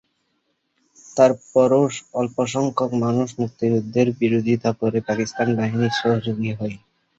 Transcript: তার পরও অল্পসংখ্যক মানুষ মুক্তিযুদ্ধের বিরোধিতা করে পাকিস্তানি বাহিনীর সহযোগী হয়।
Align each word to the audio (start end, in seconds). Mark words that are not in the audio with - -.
তার 1.17 1.31
পরও 1.47 1.83
অল্পসংখ্যক 2.13 2.91
মানুষ 3.03 3.29
মুক্তিযুদ্ধের 3.39 4.07
বিরোধিতা 4.19 4.69
করে 4.79 4.97
পাকিস্তানি 5.07 5.53
বাহিনীর 5.59 5.93
সহযোগী 6.01 6.51
হয়। 6.53 6.75